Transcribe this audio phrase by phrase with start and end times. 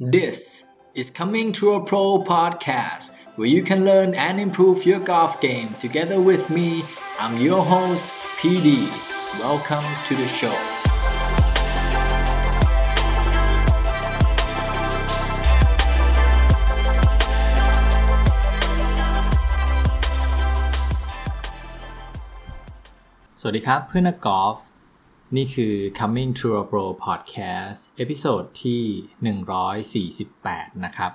[0.00, 0.62] This
[0.94, 5.74] is Coming to a Pro podcast where you can learn and improve your golf game
[5.80, 6.84] together with me.
[7.18, 8.06] I'm your host,
[8.38, 8.86] PD.
[9.40, 10.54] Welcome to the show.
[23.40, 24.56] สวัสดีครับเพื่อนนักกอล์ฟ
[25.36, 28.82] นี่คือ Coming to a Pro Podcast episode ที่
[30.16, 31.12] 148 นะครับ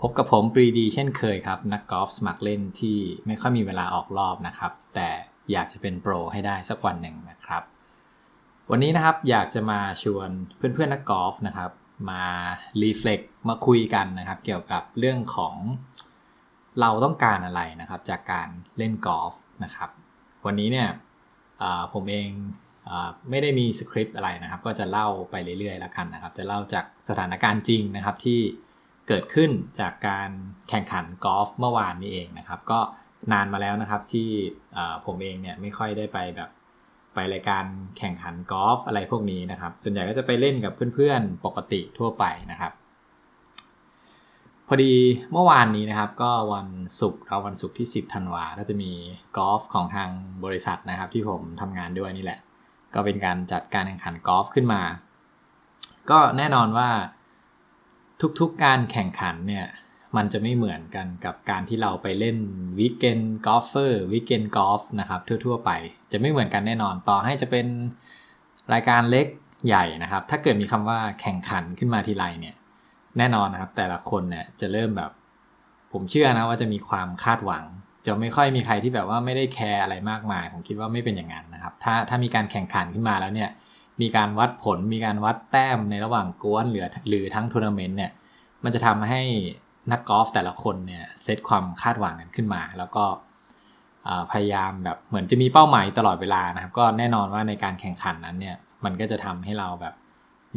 [0.00, 5.08] พบกับผมปรีดีเช่นเคยครับ นักกอล์ฟสมัครเล่นที่ไม่ค่อยมีเวลาออกรอบนะครับ แต่
[5.52, 7.62] อยากจะเป็นโปรให้ได้สักวันหนึ่งนะครับ
[8.70, 11.70] วันนี้นะครับอยากจะมาชวนเพื่อนๆนักกอล์ฟนะครับ
[12.10, 12.24] มา
[12.80, 15.56] reflect มาคุยกันนะครับ เกี่ยวกับเรื่องของ
[16.80, 18.48] เราต้องการอะไรนะครับ จากการ
[18.78, 19.34] เล่นกอล์ฟ
[19.64, 19.90] นะครับ
[20.46, 20.88] วันนี้เนี่ย
[21.92, 22.30] ผมเอง
[23.30, 28.40] ไม่ได้มีสคริปต์อะไรนะครับ ก็จะเล่าไปเรื่อยๆแล้วกันนะครับ จะเล่าจากสถานการณ์จริงนะครับที่
[29.08, 29.50] เกิดขึ้น
[29.80, 30.30] จากการ
[30.68, 32.80] แข่งขันกอล์ฟเมื่อวานนี้เองนะครับ ก็
[33.32, 34.28] นานมาแล้วนะครับที่
[35.06, 36.50] ผมเองเนี่ยไม่ค่อยได้ไปแบบ
[37.14, 37.64] ไปรายการ
[37.98, 42.72] แข่งขันกอล์ฟอะไรพวกนี้นะครับ ส่วนใหญ่ก็จะไปเล่นกับเพื่อนๆปกติทั่วไปนะครับ
[44.68, 44.92] พอดี
[45.32, 46.68] เมื่อวานนี้นะครับ ก็วัน
[47.00, 48.92] ศุกร์เราวันศุกร์ที่ 10ธันวาก็จะมี
[49.36, 50.10] กอล์ฟของทาง
[50.44, 52.40] บริษัทนะครับ ที่ผมทำงานด้วยนี่แหละ
[52.94, 54.82] ก็เป็นการจัดการแข่งขันกอล์ฟขึ้นมา
[56.10, 56.90] ก็แน่นอนว่า
[58.40, 59.66] ทุกๆการแข่งขันเนี่ย
[60.16, 62.36] มันจะไม่เหมือนกันกับการที่เราไปเล่น
[62.78, 65.70] weekend golfer weekend กอล์ฟนะครับทั่วๆ ไป
[66.12, 67.66] จะไม่เหมือนกันแน่นอนต่อให้จะเป็น
[68.72, 69.26] รายการเล็ก
[69.66, 72.56] ใหญ่นะครับ ถ้าเกิดมีคำว่าแข่งขันขึ้นมาทีไรเนี่ย
[73.18, 75.10] แน่นอนนะครับแต่ละคนเนี่ยจะเริ่มแบบ
[75.92, 77.64] ผมเชื่อนะว่าจะมีความคาดหวัง
[78.06, 83.50] จะไม่ค่อยมีใครที่แบบว่าไม่ได้แคร์อะไรมากมาย ผมคิดว่าไม่เป็นอย่างนั้นนะครับ ถ้าถ้ามีการแข่งขันขึ้นมาแล้วเนี่ย
[84.00, 88.12] มีการวัดผล มีการวัดแต้มในระหว่างกวนหรือหรือทั้งทัวร์นาเมนต์เนี่ย
[88.64, 89.22] มันจะทำให้
[89.92, 93.04] นักกอล์ฟแต่ละคนเนี่ยเซตความคาดหวังกันขึ้นมา แล้วก็
[94.32, 99.94] พยายามแบบเหมือนจะมีเป้าหมายตลอดเวลานะครับ ก็แน่นอนว่าในการแข่งขันนั้นเนี่ย มันก็จะทำให้เราแบบ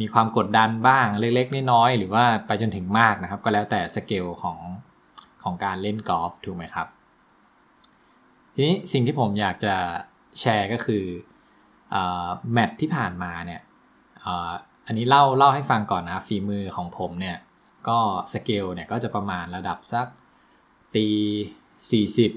[0.00, 4.58] มีความกดดันบ้างเล็กๆน้อยๆหรือว่าไปจนถึงมากนะครับ ก็แล้วแต่สเกลของ
[5.42, 6.86] ของการเล่นกอล์ฟถูกไหมครับ
[8.58, 9.74] ทีนี้สิ่งที่ผมอยากจะ
[10.40, 11.04] แชร์ก็คือ
[12.52, 13.60] แมตที่ผ่านมาเนี่ย
[14.86, 17.36] อันนี้เล่าเล่าให้ฟังก่อนนะฝีมือของผมเนี่ย
[17.88, 17.98] ก็
[18.32, 20.06] สเกลเนี่ยก็จะประมาณระดับสัก
[20.94, 21.08] ตี
[22.10, 22.30] 40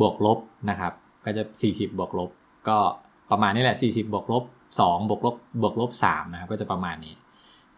[0.00, 0.38] บวกลบ
[0.70, 0.92] นะครับ
[1.24, 2.30] ก็จะ 40 บวกลบ
[2.68, 2.78] ก็
[3.30, 4.44] ประมาณนี้แหละ 40 บวกลบ
[4.78, 7.14] 2 บวกลบบวกลบ 3 นะครับ ก็จะประมาณนี้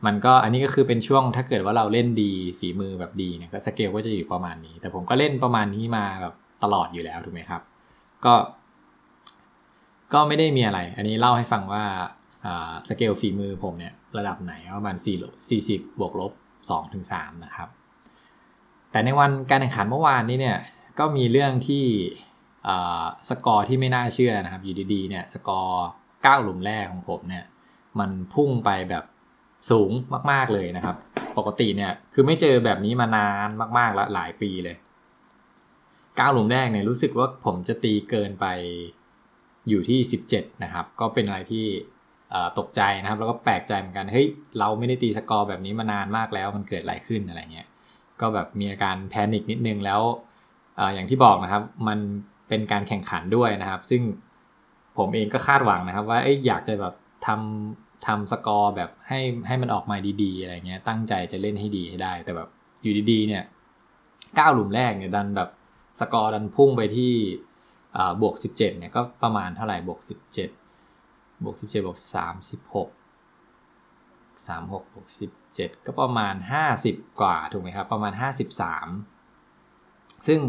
[0.06, 7.62] มันก็อันนี้ก็คือเป็นช่วงถ้าเกิดว่าเราเล่นดีฝีมือแบบดีเนี่ยก็สเกลก็จะอยู่ประมาณนี้ แต่ผมก็เล่นประมาณนี้มาแบบ ตลอดอยู่แล้วถูกไหมครับ
[8.24, 8.34] ก็
[10.12, 11.84] ก็ไม่ได้มีอะไร อันนี้เล่าให้ฟังว่า
[12.88, 17.68] สเกลฝีมือผมเนี่ยระดับไหนประมาณ4 40บวกลบ2ถึง3นะครับ
[18.90, 20.58] แต่ในวันการแข่งขันเมื่อวานนี้เนี่ย
[20.98, 21.84] ก็มีเรื่องที่
[23.28, 27.44] สกอร์ที่ไม่น่าเชื่อนะครับอยู่ดีๆเนี่ยสกอร์9หลุมแรกของผมเนี่ย
[27.98, 29.04] มันพุ่งไปแบบ
[29.70, 29.90] สูง
[30.30, 30.96] มากๆเลยนะครับ
[31.38, 33.48] ปกติเนี่ยคือไม่เจอแบบนี้มานาน
[33.78, 34.76] มากๆแล้วหลายปีเลย
[36.18, 38.46] ก้าหลุมแรกเนี่ยรู้สึกว่าผมจะตีเกินไป
[39.68, 39.98] อยู่ที่
[40.30, 41.66] 17 นะครับ ก็เป็นอะไรที่
[42.58, 44.26] ตกใจนะครับ แล้วก็แปลกใจเหมือนกัน เฮ้ย
[44.58, 47.66] เราไม่ได้ตีสกอร์แบบนี้มานานมากแล้ว มันเกิดอะไรขึ้นอะไรเงี้ย
[48.20, 50.00] ก็แบบมีอาการ panic นิดนึงแล้ว
[50.78, 51.98] อย่างที่บอกนะครับ มัน
[52.48, 54.02] เป็นการแข่งขันด้วยนะครับ ซึ่ง
[54.98, 56.94] ผมเองก็คาดหวังนะครับ ว่าอยากจะแบบ
[57.26, 62.48] ทำทำสกอร์แบบให้ให้มันออกมาดีๆอะไรเงี้ย ตั้งใจจะเล่นให้ดีให้ได้ แต่แบบ
[62.82, 63.42] อยู่ดีๆเนี่ย
[64.38, 65.48] เก้าหลุมแรกเนี่ยดันแบบ
[66.00, 67.12] สกอร์ดันพุ่งไปที่
[68.22, 70.00] บวก 17เนี่ยก็ประมาณเท่าไหร่บวก
[70.72, 72.88] 17 บวก 17 บวก 36
[74.46, 75.06] 36 บวก
[75.48, 76.34] 17 ก็ประมาณ
[76.76, 78.12] 50 กว่าถูกไหมครับ ประมาณ
[79.20, 80.40] 53 ซึ่ง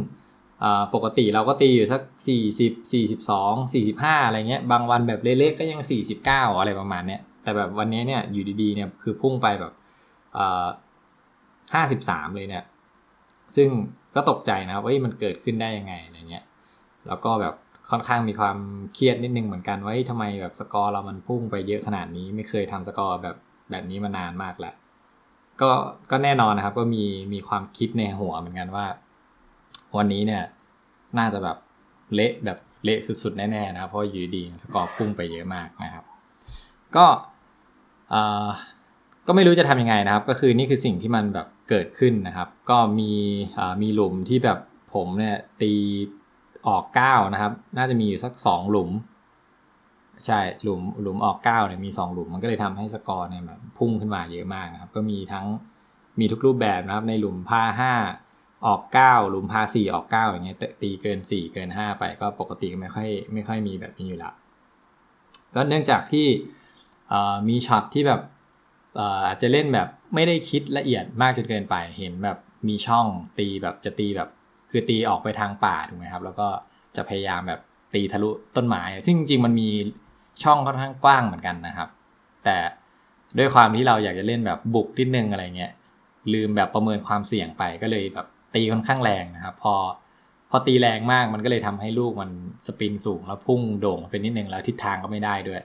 [0.93, 2.01] ปกติเราก็ตีอยู่สัก
[2.57, 5.81] 40 42 45 อะไรเงี้ย บางวันแบบเล็กๆก็ยัง
[6.21, 9.73] 49 อะไรประมาณเนี้ย แต่แบบวันนี้เนี่ยอยู่ดีๆเนี่ยคือพุ่งไปแบบ
[11.73, 12.63] 53 เลยเนี่ย
[13.55, 13.69] ซึ่ง
[14.15, 16.43] ก็ตกใจนะว่ามันเกิดขึ้นได้ยังไงอะไรเงี้ย
[17.07, 17.53] แล้วก็แบบ
[17.91, 18.57] ค่อนข้างมีความ
[18.93, 23.35] เครียดนิดนึงเหมือนกันว่าทำไมแบบสกอร์เรามันพุ่งไปเยอะขนาดนี้ไม่เคยทำสกอร์แบบ
[23.71, 24.75] แบบนี้มานานมากแล้ว
[25.61, 25.71] ก็
[26.11, 28.85] ก็แน่นอนนะครับ ก็มีมีความคิดในหัวเหมือนกันว่า
[29.97, 30.43] วันนี้เนี่ย
[31.17, 31.57] น่าจะแบบ
[32.13, 36.03] เละแบบเละสุดๆ แน่ๆนะครับเพราะอยู่ดีสกอร์พุ่งไปเยอะมากนะครับ
[36.95, 37.05] ก็
[39.27, 43.13] ก็ไม่รู้จะทำยังไงนะครับ ก็คือนี่คือสิ่งที่มันแบบ เกิดขึ้นนะครับ ก็มี
[43.81, 44.59] มีหลุมที่แบบ
[44.93, 45.73] ผมเนี่ยตี
[46.67, 48.89] ออก9นะครับ น่าจะมีอยู่สัก2หลุม
[50.25, 55.45] ใช่หลุมหลุมออก9เนี่ยมี2หลุมมันก็เลยทำให้สกอร์เนี่ยแบบพุ่งขึ้นมาเยอะมากนะครับ ก็มีทั้ง
[56.19, 57.93] มีทุกรูปแบบนะครับ ในหลุมพาห้า
[58.67, 64.33] ออกเก้าหลุมพาสี่ออกเก้าอย่างเงี้ยตีเกินสี่เกินห้าไปก็ปกติไม่ค่อยไม่ค่อยมีแบบนี้อยู่แล้ว
[65.55, 66.27] ก็เนื่องจากที่
[67.47, 68.21] มีช็อตที่แบบ
[69.27, 72.37] อาจจะเล่นแบบไม่ได้คิดละเอียดมากจนเกินไป เห็นแบบ
[72.67, 73.05] มีช่อง
[73.39, 74.29] ตีแบบจะตีแบบ
[74.71, 76.47] คือตีออกไปทางป่าถูกไหมครับ แล้วก็
[76.95, 77.61] จะพยายามแบบ
[77.93, 79.69] ตีทะลุต้นไม้ ซึ่งจริงๆมันมี
[80.43, 81.89] ช่องค่อนข้างกว้างเหมือนกันนะครับ
[82.43, 82.57] แต่
[83.37, 85.71] ด้วยความที่เราอยากจะเล่นแบบบุกนิดนึงอะไรเงี้ย
[86.33, 89.73] ลืมแบบประเมินความเสี่ยงไปก็เลยแบบตีค่อนข้างแรงนะครับ พอ
[90.49, 92.29] พอตีแรงมากมันก็เลยทำให้ลูกมัน
[92.65, 95.61] สปริงสูงแล้วพุ่งโด่งไปนิดนึงแล้วทิศทางก็ไม่ได้ด้วย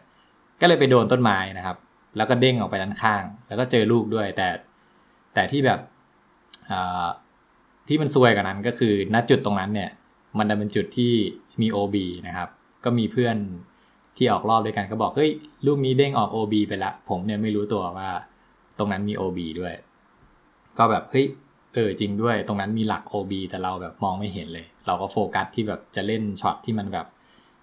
[0.61, 1.77] ก็เลยไปโดนต้นไม้นะครับ
[2.17, 4.49] แล้วก็เด้งออกไปด้านข้าง แล้วก็เจอลูกด้วย แต่
[5.35, 5.81] แต่ที่แบบ
[7.89, 9.91] ที่มันซวยกว่านั้นก็คือณจุดตรงนั้นเนี่ย
[10.39, 11.13] มันจะเป็นจุดที่
[11.61, 11.97] มี OB
[12.27, 12.49] นะครับ
[12.85, 13.37] ก็มีเพื่อน
[14.17, 15.31] ที่ออกรอบด้วยกันก็บอกเฮ้ย
[15.67, 18.11] ลูกนี้เด้งออก OB ไปละ ผมเนี่ยไม่รู้ตัวว่า
[18.79, 19.75] ตรงนั้นมี OB ด้วย
[20.79, 21.27] ก็แบบเฮ้ย
[21.75, 27.07] เออจริงด้วย ตรงนั้นมีหลัก OB แต่เราแบบมองไม่เห็นเลย เราก็โฟกัสที่แบบจะเล่นช็อตที่มันแบบ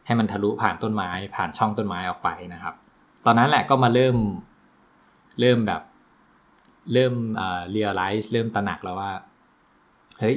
[0.06, 2.76] ให้มันทะลุผ่านต้นไม้ ผ่านช่องต้นไม้ออกไปนะครับ
[3.26, 4.16] ตอนนั้นแหละก็มาเริ่ม
[5.40, 5.82] เริ่มแบบ
[6.94, 9.12] เริ่มเอ่อ realize เริ่มตระหนักแล้วว่า
[10.20, 10.36] เฮ้ย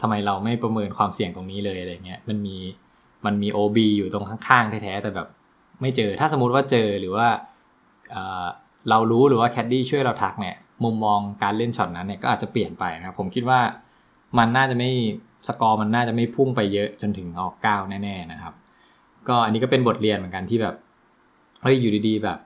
[0.00, 2.56] ทำไมเราไม่ประเมินความเสี่ยงตรงนี้เลยอะไรเงี้ยมันมี
[3.26, 5.28] มันมี OB อยู่ตรงข้างๆแท้ๆแต่แบบ
[5.80, 7.28] ไม่เจอถ้าสมมติว่าเจอหรือว่า
[8.90, 13.60] เรารู้หรือว่าแคดดี้ช่วยเราทักเนี่ย มุมมองการเล่นช็อตนั้นเนี่ยก็อาจจะเปลี่ยนไปนะครับผมคิดว่า
[14.38, 14.90] มันน่าจะไม่
[15.46, 18.54] สกอร์มันน่าจะไม่พุ่งไปเยอะจนถึงออกเก้าแน่ ๆนะครับ
[19.28, 20.74] ก็อันนี้ก็เป็นบทเรียนเหมือนกันที่แบบ
[21.62, 22.38] เฮ้ยอยู่ดีๆแบบ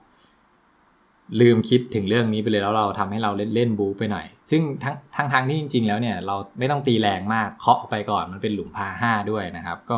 [1.41, 9.95] ลืมคิดถึงเรื่องนี้ไปเลยแล้วเราทำให้เราเล่นเล่นบู๊ไปหน่อย ซึ่งทั้งทั้งทางที่จริง ๆ แล้วเนี่ยเราไม่ต้องตีแรงมากเคาะไปก่อนมันเป็นหลุมพาร์ห้าด้วยนะครับ ก็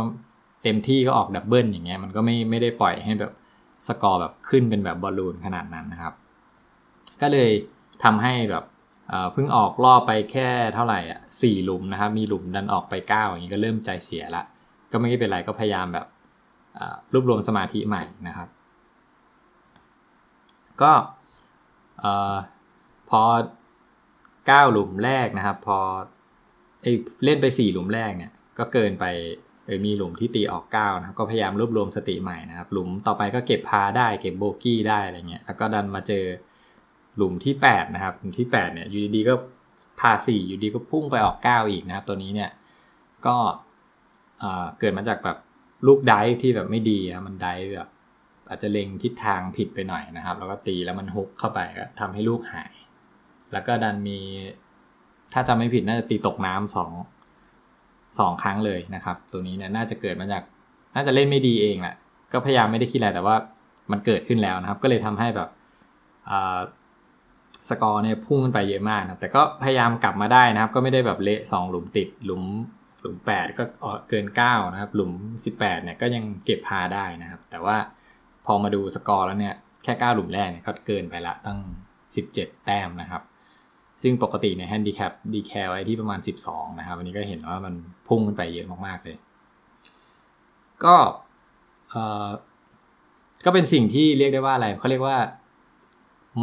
[0.63, 3.31] เต็มที่ก็ออก double อย่างเงี้ยมันก็ไม่ไม่ได้ปล่อยให้แบบ
[3.87, 6.13] สกอร์แบบขึ้นเป็นแบบบอลลูนขนาดนั้นนะครับ
[7.21, 7.49] ก็เลย
[8.03, 8.63] ทำให้แบบ
[9.33, 14.43] เพิ่งออกรอบไปแค่เท่าไหร่อะสี่หลุมนะครับ มีหลุมดันออกไปเก้าอย่างนี้ก็เริ่มใจเสียละ
[14.91, 16.05] ก็ไม่เป็นไรก็พยายามแบบ
[17.13, 18.47] รวบรวมสมาธิใหม่นะครับ
[20.81, 20.93] ก็
[23.09, 23.21] พอ
[24.47, 25.79] เก้าหลุมแรกนะครับพอ
[27.23, 29.05] เล่นไปสี่หลุมแรกเนี่ย ก็เกินไป
[29.65, 36.25] เออมีหลุมที่ตีออก9นะครับ ก็พยายามรวบรวมสติใหม่นะครับ หลุมต่อไปก็เก็บพาได้เก็บโบกี้ได้อะไรเงี้ยแล้วก็ดันมาเจอ
[37.15, 39.33] หลุมที่8นะครับหลุมที่8เนี่ยอยู่ดีๆก็
[39.99, 42.49] พา4อยู่ดีก็พุ่งไปออก9อีกนะครับ ตัวนี้เนี่ย
[43.25, 43.35] ก็
[44.79, 45.37] เกิดมาจากแบบ
[45.87, 47.89] ลูกไดที่แบบไม่ดีนะมันไดแบบ
[48.49, 52.73] อาจจะเล็งทิศทางผิดไปหน่อยนะครับ แล้วก็ตีแล้วมันฮุกเข้าไปก็ทำให้ลูกหาย
[53.53, 54.19] แล้วก็ดันมี
[55.33, 56.91] ถ้าจำไม่ผิดน่าจะตีตกน้ำสอง
[58.19, 60.43] สองครั้งเลยนะครับ ตัวนี้เนี่ยน่าจะเกิดมาจาก
[60.95, 61.95] น่าจะเล่นไม่ดีเองแหละ
[62.33, 63.35] ก็พยายามไม่ได้คิดอะไรแต่ว่า
[63.91, 65.49] มันเกิดขึ้นแล้วนะครับ ก็เลยทำให้แบบ
[67.69, 72.43] สกอร์เนี่ยพุ่งขึ้นไปเยอะมากนะแต่ก็พยายามกลับมาได้นะครับ ก็ไม่ได้แบบเละสองหลุมติดหลุม
[73.01, 73.63] หลุมแปดก็
[74.09, 75.11] เกินเก้านะครับ หลุม
[75.45, 77.77] สิบแปดเนี่ยก็ยังเก็บพาร์ได้นะครับ แต่ว่า
[78.47, 81.59] พอมาดูสกอร์แล้วเนี่ย แค่เก้าหลุมแรกเนี่ยก็เกินไปละตั้ง
[82.15, 83.21] สิบเจ็ดแต้มนะครับ
[84.01, 87.73] ซึ่งปกติในแฮนดิแคป declare ไว้ที่ประมาณ 12 นะครับ วันนี้ก็เห็นว่ามัน
[88.07, 89.17] พุ่งขึ้นไปเยอะมาก ๆ เลย
[90.83, 90.95] ก็
[91.89, 92.27] เอ่อ
[93.45, 95.17] ก็เป็นสิ่งที่เรียกได้ว่าอะไรเขาเรียกว่า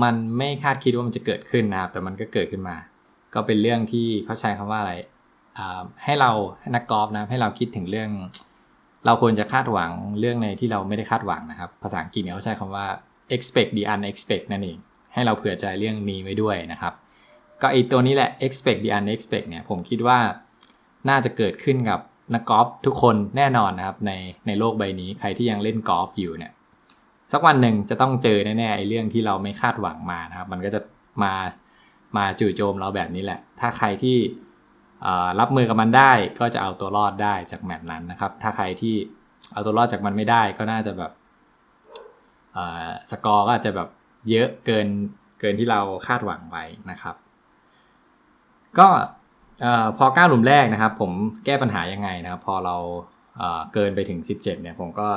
[0.02, 2.76] มันไม่คาดคิดว่ามันจะเกิดขึ้นนะครับ แต่มันก็เกิดขึ้นมา
[3.34, 4.92] ก็เป็นเรื่องที่เขาใช้คำว่าอะไร
[6.04, 6.30] ให้เรา
[6.74, 8.10] นักกอล์ฟนะให้เราคิดถึงเรื่อง
[9.06, 12.86] เราควรจะคาดหวังเรื่องในที่เราไม่ได้คาดหวังนะครับ ภาษาอังกฤษเขาใช้คำว่า
[13.34, 14.78] expect the unexpected นั่นเอง
[15.14, 16.92] ให้เราเผื่อใจเรื่องนี้ไว้ด้วยนะครับ
[17.62, 20.18] ก็ไอตัวนี้แหละ expect the unexpected เนี่ยผมคิดว่า
[21.08, 22.00] น่าจะเกิดขึ้นกับ
[22.34, 24.12] นักกอล์ฟทุกคนแน่นอนนะครับใน
[24.46, 26.52] ในโลกใบนี้ใครที่ยังเล่นกอล์ฟอยู่เนี่ย
[27.32, 30.80] สักวันหนึ่งจะต้องเจอแน่ๆไอเรื่องที่เราไม่คาดหวังมานะครับ มันก็จะ
[31.22, 31.34] มา
[32.16, 34.16] มาจู่โจมเราแบบนี้แหละ ถ้าใครที่
[35.40, 38.94] รับมือกับมันได้ก็จะเอาตัวรอดได้จากแมตช์นั้นนะครับ ถ้าใครที่
[39.52, 41.12] เอาตัวรอดจากมันไม่ได้ก็น่าจะแบบ
[43.10, 43.88] สกอร์ก็อาจจะแบบ
[44.30, 44.88] เยอะเกิน
[45.40, 47.14] เกินที่เราคาดหวังไว้นะครับ
[48.78, 48.88] ก็
[49.98, 51.12] พอก้าหลุมแรกนะครับ ผม
[51.44, 52.76] แก้ปัญหายังไงนะครับ พอเรา
[53.74, 55.08] เกินไปถึง 17 เนี่ย ผมก็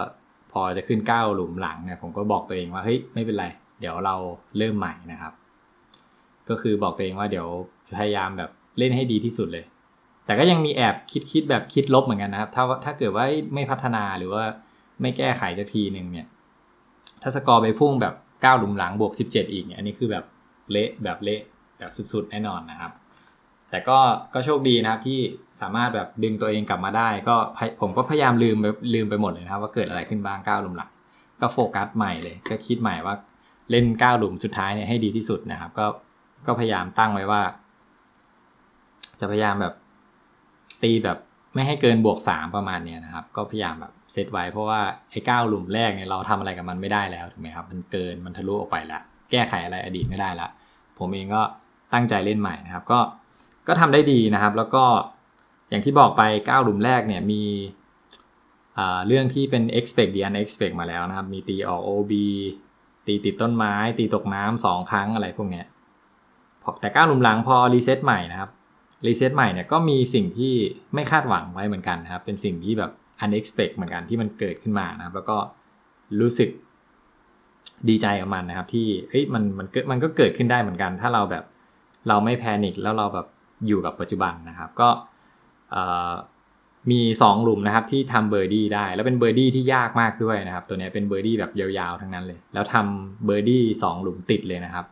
[0.52, 3.46] พอจะขึ้น 9 หลุมหลังเนี่ยผมก็บอกตัวเองว่าเฮ้ยไม่เป็นไร
[3.80, 4.16] เดี๋ยวเรา
[4.58, 5.34] เริ่มใหม่นะครับ
[6.50, 7.48] ก็คือบอกตัวเองว่าเดี๋ยว
[8.00, 9.66] พยายามแบบเล่นให้ดีที่สุดเลย
[10.28, 14.44] แต่ก็ยังมีแอบคิดคิดแบบคิดลบเหมือนกันนะครับ ถ้าถ้าเกิดว่าไม่พัฒนาหรือว่า
[15.02, 16.28] ไม่แก้ไขจะทีหนึ่งเนี่ย
[17.22, 20.26] ถ้าสกอร์ไปพุ่งแบบ9หลุมหลังบวก 17 อีกเนี่ยอันนี้คือแบบ
[20.72, 21.42] เละแบบเละ
[21.80, 22.92] แบบสุดๆแน่นอนนะครับ
[23.70, 23.98] แต่ก็
[24.34, 25.20] ก็โชคดีนะครับที่
[25.62, 27.36] สามารถแบบดึงตัวเองกลับมาได้ ก็
[27.82, 30.90] ผมก็พยายามลืมไปลืมไปหมดเลยนะครับ ว่าเกิดอะไรขึ้นบ้างก้าวหลุมหลัง
[31.42, 33.16] ก็โฟกัสใหม่เลย ก็คิดใหม่ว่า
[33.72, 35.86] เล่นก้าวหลุมสุดท้ายเนี่ยให้ดีที่สุดนะครับ ก็
[36.48, 37.42] ก็พยายามตั้งไว้ว่า
[39.20, 39.74] จะพยายามแบบ
[40.84, 41.18] ตีแบบ
[41.54, 50.48] ไม่ให้เกินบวกสามประมาณเนี้ยนะครับ ก็พยายามแบบเซตไว้เพราะว่าไอ้เก้าหลุมแรกเนี่ยเราทำอะไรกับมันไม่ได้แล้วถูกไหมครับ มันเกินมันทะลุออกไปแล้วแก้ไขอะไรอดีตไม่ได้ละ
[51.00, 51.42] ผมเองก็
[51.94, 53.00] ตั้งใจเล่นใหม่นะครับ ก็
[53.68, 54.86] ก็ทำได้ดีนะครับ แล้วก็
[55.70, 57.44] อย่างที่บอกไป9หลุมแรกเนี่ยมี
[59.08, 62.14] เรื่องที่เป็น expect the unexpect มาแล้วนะครับ มีตีออก OB
[63.08, 65.66] ตีติดต้นไม้ ตีตกน้ำสองครั้งอะไรพวกเนี้ย
[66.82, 68.50] แต่9หลุมหลังพอ reset ใหม่นะครับ
[69.06, 70.54] reset ใหม่เนี่ยก็มีสิ่งที่
[70.94, 72.92] ไม่คาดหวังไว้เหมือนกันนะครับ เป็นสิ่งที่แบบ
[73.26, 75.38] unexpect เหมือนกันที่มันเกิดขึ้นมานะครับ แล้วก็
[76.22, 76.50] รู้สึก
[77.90, 81.44] ดีใจกับมันนะครับ ที่เฮ้ยมันมันมันก็เกิดขึ้นได้เหมือนกัน ถ้าเราแบบ
[82.08, 83.28] เราไม่ panic แล้วเราแบบ
[83.68, 84.90] อยู่กับปัจจุบันนะครับ ก็
[86.92, 94.86] มี 2 หลุมนะครับที่ทำเบอร์ดี้ได้ แล้วเป็นเบอร์ดี้ที่ยากมากด้วยนะครับ ตัวนี้เป็นเบอร์ดี้แบบยาวๆทั้งนั้นเลย แล้วทำเบอร์ดี้สองหลุมติดเลยนะครับ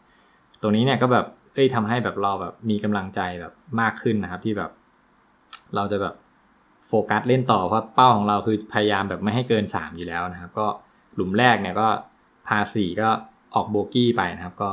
[0.61, 4.71] ตัวนี้เนี่ยก็แบบ เอ้ยทำให้แบบเราแบบมีกำลังใจแบบมากขึ้นนะครับ ที่แบบ
[5.75, 6.15] เราจะแบบ
[6.87, 10.67] โฟกัสเล่นต่อเพราะเป้าของเราคือพยายามแบบไม่ให้เกิน 3 อยู่แล้วนะครับ ก็
[11.15, 11.87] หลุมแรกเนี่ยก็
[12.47, 13.09] พาร์สี่ก็
[13.55, 14.71] ออกโบกี้ไปนะครับก็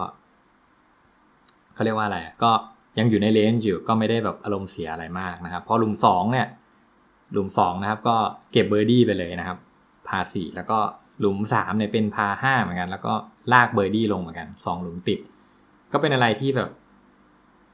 [1.75, 2.51] เขาเรียกว่าอะไรก็
[2.99, 6.47] ยังอยู่ใน range อยู่ก็ไม่ได้แบบอารมณ์เสียอะไรมากนะครับพอหลุม2เนี่ย
[7.33, 8.17] หลุม2นะครับก็
[8.53, 9.59] เก็บเบอร์ดี้ไปเลยนะครับ
[10.09, 10.79] พาร์สี่แล้วก็
[11.21, 13.13] หลุม3เนี่ยเป็นพาร์5เหมือนกัน แล้วก็
[13.53, 15.21] ลากเบอร์ดี้ลงเหมือนกัน 2 หลุมติด
[15.93, 16.71] ก็เป็นอะไรที่แบบ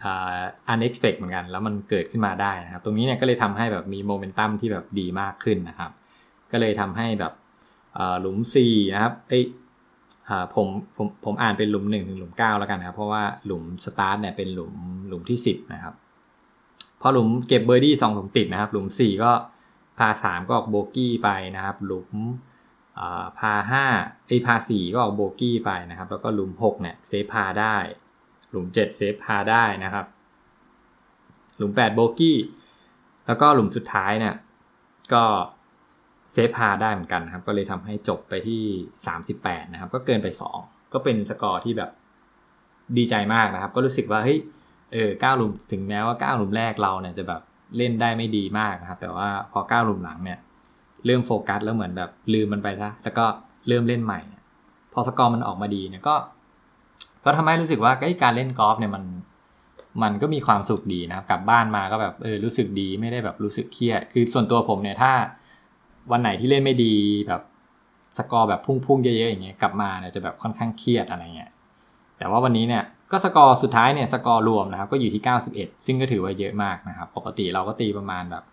[0.05, 0.41] อ่า
[0.73, 5.91] unexpected เหมือนกัน แล้วมันเกิดขึ้นมาได้นะครับ ตรงนี้เนี่ยก็เลยทำให้แบบมีโมเมนตัมที่แบบดีมากขึ้นนะครับ
[6.53, 7.33] ก็เลยทำให้แบบ
[8.21, 9.41] หลุม4นะครับเอ้
[10.55, 14.75] ผมผมผมอ่านเป็นหลุม 1 ถึงหลุม 9 แล้วกันครับ เพราะว่าหลุมสตาร์ทเนี่ยเป็นหลุม
[15.09, 15.95] หลุมที่ 10 นะครับ
[17.01, 19.33] พอหลุมเก็บเบอร์ดี้สองหลุมติดนะครับ หลุม 4 ก็
[19.99, 22.11] พาร์ 3 ก็ออกโบกี้ไปนะครับ หลุม
[23.39, 23.52] พาร์
[23.91, 27.77] 5ไอพาร์4ก็ออกโบกี้ไปนะครับ แล้วก็หลุม 6 เนี่ยเซฟพาร์ได้
[28.50, 30.07] หลุม 7 เซฟพาร์ได้นะครับ
[31.57, 32.38] หลุม 8 โบกี้
[33.26, 34.35] แล้วก็หลุมสุดท้ายเนี่ย
[35.12, 35.25] ก็
[36.33, 38.62] เซฟพาร์ได้เหมือนกันครับ ก็เลยทำให้จบไปที่
[39.17, 40.28] 38 นะครับ ก็เกินไป
[40.61, 41.90] 2 ก็เป็นสกอร์ที่แบบ
[42.97, 44.38] ดีใจมากนะครับ ก็รู้สึกว่าเฮ้ย
[44.93, 47.40] เออเก้าหลุมถึงแม้ว่าเก้าหลุมแรกเราเนี่ยจะแบบ
[47.76, 50.38] เล่นได้ไม่ดีมากนะครับ แต่ว่าพอเก้าหลุมหลังเนี่ย
[51.07, 53.25] เริ่มโฟกัสแล้วเหมือนแบบลืมมันไปซะแล้วก็
[53.69, 54.21] เริ่มเล่นใหม่
[54.93, 56.14] พอสกอร์มันออกมาดีเนี่ยก็
[57.28, 57.92] ก็ทำให้รู้สึกว่า
[58.23, 59.04] การเล่นกอล์ฟเนี่ยมัน
[60.02, 65.12] มันก็มีความสุขดีนะครับกลับบ้านมาก็แบบเออรู้สึกดีไม่ได้แบบรู้สึกเครียด คือส่วนตัวผมเนี่ยถ้า
[66.12, 66.94] วันไหนที่เล่นไม่ดี
[67.28, 67.42] แบบ
[68.18, 71.50] สกอร์แบบพุ่งๆเยอะๆอย่างเงี้ยกลับมาเนี่ยจะแบบค่อนข้างเครียดอะไรเงี้ย
[72.18, 75.23] แต่ว่าวันนี้เนี่ยก็สกอร์สุดท้ายเนี่ยสกอร์รวมนะครับก็อยู่ที่
[75.54, 78.44] 91 ซึ่งก็ถือว่าเยอะมากนะครับปกติเราก็ตีประมาณแบบ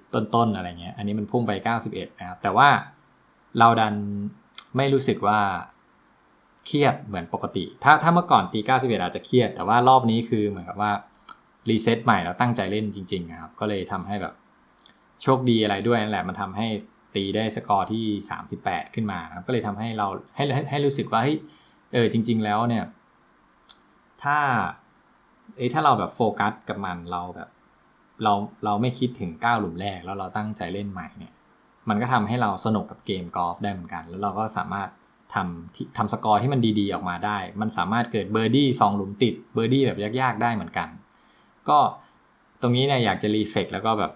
[0.00, 1.52] 80 ต้นๆอะไรเงี้ยอันนี้มันพุ่งไป
[1.86, 2.68] 91 นะครับแต่ว่า
[3.58, 3.94] เราดัน
[4.76, 5.38] ไม่รู้สึกว่า
[6.66, 10.92] เครียดเหมือนปกติ ถ้าถ้าเมื่อก่อนตี91อาจจะเครียด แต่ว่ารอบนี้คือเหมือนกับว่า
[11.70, 14.34] รีเซ็ตใหม่แล้วตั้งใจเล่นจริงๆนะครับ ก็เลยทำให้แบบ
[15.22, 16.66] โชคดีอะไรด้วยนั่นแหละมันทำให้
[17.14, 18.04] ตีได้สกอร์ที่
[18.50, 21.38] 38 ขึ้นมาครับ ก็เลยทำให้เราให้ให้รู้สึกว่าเฮ้ย
[21.92, 22.84] เออจริง ๆ แล้วเนี่ย
[24.22, 24.38] ถ้า
[25.56, 27.48] เอ้ถ้าเราแบบโฟกัสกับมันเราแบบ
[28.22, 28.32] เรา
[28.64, 31.32] เราไม่คิดถึงเก้าหลุมแรกแล้วเราตั้งใจเล่นใหม่เนี่ย
[31.88, 34.88] มันก็ทำให้เราสนุกกับเกมกอล์ฟได้เหมือนกัน แล้วเราก็สามารถ
[35.34, 40.88] ทำทำสกอร์ที่มันดีๆออกมาได้ มันสามารถเกิดเบอร์ดี้สองหลุมติดเบอร์ดี้แบบยากๆได้เหมือนกัน
[41.68, 41.78] ก็
[42.60, 44.12] ตรงนี้เนี่ยอยากจะ reflect แล้วก็แบบ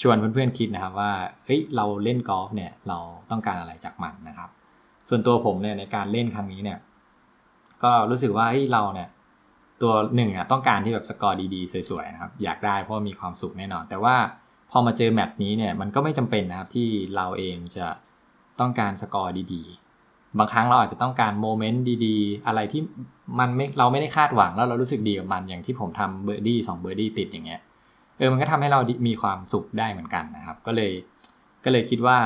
[0.00, 1.12] ชวนเพื่อนๆคิดนะครับว่า
[1.44, 2.98] เฮ้ยเราเล่นกอล์ฟเนี่ยเรา
[3.30, 4.50] ต้องการอะไรจากมันนะครับ
[5.08, 6.78] ส่วนตัวผมเนี่ยในการเล่นครั้งนี้เนี่ย
[7.82, 9.08] ก็รู้สึกว่าเฮ้ยเราเนี่ย
[9.82, 14.16] ตัวหนึ่งอะต้องการที่แบบสกอร์ดีๆสวยๆนะครับอยากได้เพราะมีความสุขแน่นอน แต่ว่า
[14.70, 17.86] พอมาเจอแมตช์นี้เนี่ยมันก็ไม่จำเป็นนะครับที่เราเองจะ
[18.60, 19.81] ต้องการสกอร์ดีๆ
[20.38, 22.82] บางครั้งเราอาจจะต้องการโมเมนต์ดีๆ อะไรที่
[23.38, 27.60] มันไม่เราไม่ได้คาดหวังแล้วเรารู้สึกดีกับมันอย่างที่ผมทำเบอร์ดี้สองเบอร์ดี้ติดอย่างเงี้ย
[28.18, 30.92] เออมันก็ทำให้เรามีความสุขได้เหมือนกันนะครับ ก็เลย
[31.64, 32.18] ก็เลยคิดว่า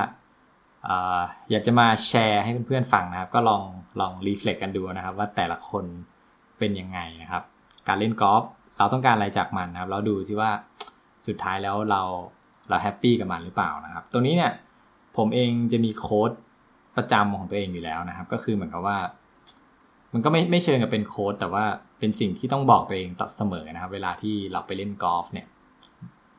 [1.51, 3.65] อยากจะมาแชร์ให้เพื่อนๆฟังนะครับ ก็ลอง
[4.01, 5.85] ลอง reflect กันดูนะครับ ว่าแต่ละคน
[6.59, 7.43] เป็นยังไงนะครับ
[7.89, 8.43] การเล่นกอล์ฟ
[8.79, 10.51] เราต้องการอะไรจากมันนะครับ เราดูซิว่า
[11.27, 12.03] สุดท้ายแล้วเรา
[12.69, 14.53] เราแฮปปี้กับมันหรือเปล่านะครับตรงนี้เนี่ย
[15.17, 16.31] ผมเองจะมี quote
[16.97, 18.99] ประจำของตัวเองอยู่แล้วนะครับ ก็คือเหมือนกับว่า
[20.13, 21.65] มันก็ไม่ไม่เชิงกับเป็นโค้ดแต่ว่า
[21.99, 25.47] เป็นสิ่งที่ต้องบอกตัวเองต่อเสมอนะครับ เวลาที่เราไปเล่นกอล์ฟเนี่ย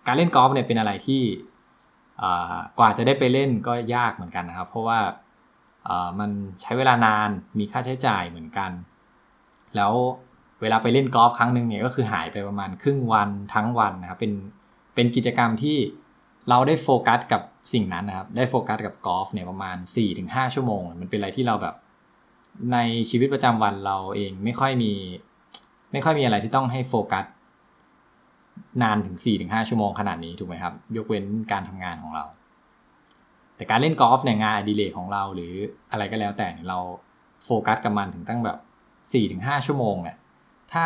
[0.07, 1.21] การเล่นกอล์ฟเนี่ยเป็นอะไรที่
[2.79, 4.99] กว่าจะได้ไปเล่นก็ยากเหมือนกันนะครับ เพราะว่า
[6.19, 8.71] มันใช้เวลานานมีค่าใช้จ่ายเหมือนกัน
[9.75, 9.93] แล้ว
[10.61, 14.33] เวลาไปเล่นกอล์ฟครั้งหนึ่งเนี่ยก็คือหายไปประมาณครึ่งวันทั้งวันนะครับเป็น
[14.95, 15.77] เป็นกิจกรรมที่
[16.49, 17.41] เราได้โฟกัสกับ
[17.73, 19.77] สิ่งนั้นนะครับ ได้โฟกัสกับกอล์ฟเนี่ยประมาณ
[20.15, 21.75] 4-5 ชั่วโมง มันเป็นอะไรที่เราแบบ
[22.73, 22.77] ใน
[23.09, 24.93] ชีวิตประจำวันเราเองไม่ค่อยมี
[25.91, 27.25] ไม่ค่อยมีอะไรที่ต้องให้โฟกัส
[28.81, 32.25] นานถึง 4-5 ชั่วโมงขนาดนี้ถูกไหมครับ ยกเว้นการทำงานของเรา
[33.55, 35.53] แต่การเล่นกอล์ฟเนี่ยงานอดิเรกของเราหรือ
[35.91, 36.77] อะไรก็แล้วแต่เรา
[37.45, 38.57] โฟกัสกับมันถึงตั้งแบบ
[39.57, 40.17] 4-5 ชั่วโมงเนี่ย
[40.73, 40.85] ถ้า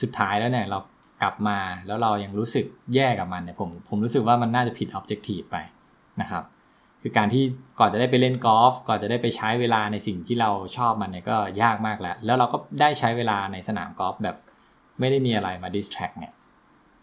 [0.00, 0.78] สุดท้ายแล้วเนี่ยเรา
[1.22, 5.56] กลับมาแล้วเรายังรู้สึกแย่กับมันเนี่ยผมผมรู้สึกว่ามันน่าจะผิดออบเจกตีฟไป
[6.20, 6.44] นะครับ
[7.02, 7.42] คือการที่
[7.80, 14.36] ก่อนจะได้ไปเล่นกอล์ฟก่อนจะได้ไปใช้เวลาในสิ่งที่เราชอบมันเนี่ยก็ยากมากแล้ว แล้วเราก็ได้ใช้เวลาในสนามกอล์ฟแบบ
[15.00, 16.32] ไม่ได้มีอะไรมาดิสแทรกเนี่ย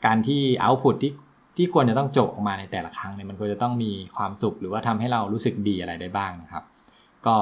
[0.06, 1.14] การที่เอาพุตที่
[1.58, 6.64] ที่ควรจะต้องโจกออกมาในแต่ละครั้งเนี่ยมันควรจะต้องมีความสุขหรือว่าทำให้เรารู้สึกดีอะไรได้บ้างนะครับ
[7.26, 7.36] ก็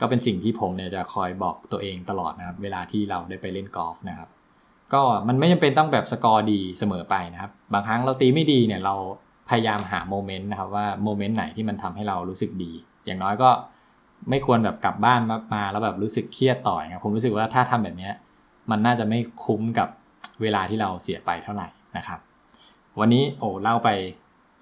[0.00, 4.28] ก็เป็นสิ่งที่ผมเนี่ยจะคอยบอกตัวเองตลอดนะครับ เวลาที่เราได้ไปเล่นกอล์ฟนะครับ
[4.92, 8.94] ก็มันไม่จำเป็นต้องแบบสกอร์ดีเสมอไปนะครับ บางครั้งเราตีไม่ดีเนี่ยเรา
[9.48, 12.72] พยายามหาโมเมนต์นะครับว่าโมเมนต์ไหนที่มันทำให้เรารู้สึกดี
[13.06, 13.50] อย่างน้อยก็
[14.30, 18.10] ไม่ควรแบบกลับบ้านมามาแล้วแบบรู้สึกเครียดต่อครับผมรู้สึกว่าถ้าทำแบบนี้
[18.70, 19.88] มันน่าจะไม่คุ้มกับ
[20.42, 22.20] เวลาที่เราเสียไปเท่าไหร่นะครับ
[23.00, 23.88] วันนี้โอ้เล่าไป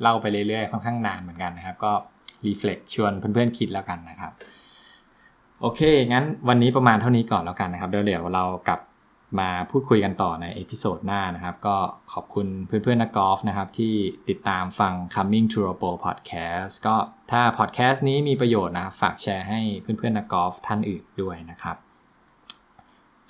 [0.03, 1.93] เล่าไปเรื่อยๆค่อนข้างนานเหมือนกันนะครับ ก็
[2.47, 4.33] reflect ชวนเพื่อนๆคิดแล้วกันนะครับ
[5.61, 5.81] โอเค
[6.13, 8.81] งั้นวันนี้ประมาณเท่านี้ก่อนแล้วกันนะครับเดี๋ยวเรากลับ
[9.41, 11.77] มาพูดคุยกันต่อใน episode หน้านะครับ ก็
[12.13, 13.95] ขอบคุณเพื่อนๆนักกอล์ฟนะครับ ที่
[14.29, 16.97] ติดตามฟัง Coming to a Pro Podcast ก็
[17.31, 21.77] ถ้าพอดแคสต์นี้มีประโยชน์นะครับฝากแชร์ให้เพื่อนๆนักกอล์ฟท่านอื่นด้วยนะครับ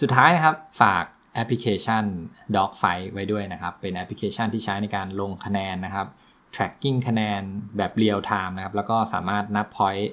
[0.00, 2.04] สุดท้ายนะครับฝากแอปพลิเคชัน
[2.56, 6.06] Dogfight ไว้ด้วยนะครับ เป็นแอปพลิเคชันที่ใช้ในการลงคะแนนนะครับ
[6.54, 7.42] tracking คะแนน
[7.76, 10.08] แบบเรียลไทม์นะครับ แล้วก็สามารถนับ point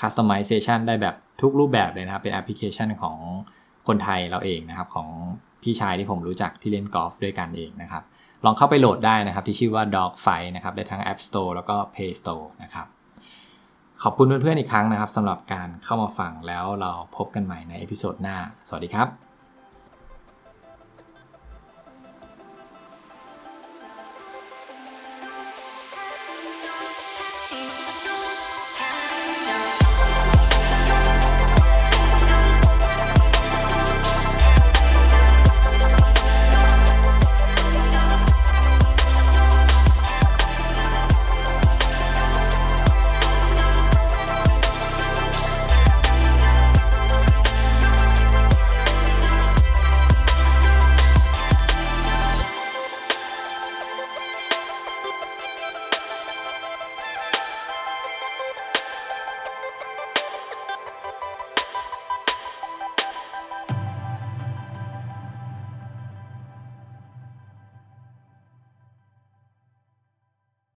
[0.00, 3.18] customization ได้แบบทุกรูปแบบเลยนะครับ เป็นแอปพลิเคชันของ
[3.88, 5.08] คนไทยเราเองนะครับของ
[5.62, 8.02] พี่ชายที่ผมรู้จักที่เล่นกอล์ฟด้วยกันเองนะครับ
[8.44, 12.86] ลองเข้าไปโหลดได้นะครับที่ชื่อว่า Dogfight นะครับได้ทั้ง App Store แล้วก็ Play Store นะครับ
[14.02, 18.36] ขอบคุณเพื่อนๆอีกครั้งนะครับสำหรับการเข้ามาฟังแล้วเราพบกันใหม่ใน episode หน้า
[18.68, 19.27] สวัสดีครับ